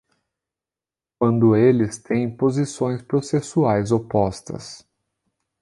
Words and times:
Quando 1.19 1.55
eles 1.55 1.99
têm 1.99 2.27
posições 2.35 3.03
processuais 3.03 3.91
opostas. 3.91 4.83